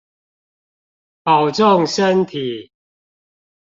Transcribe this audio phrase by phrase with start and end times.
[1.21, 2.71] 保重身體